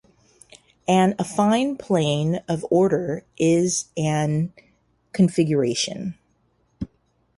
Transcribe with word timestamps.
An 0.87 1.13
affine 1.19 1.77
plane 1.77 2.37
of 2.47 2.65
order 2.71 3.23
is 3.37 3.89
an 3.95 4.51
configuration. 5.13 6.17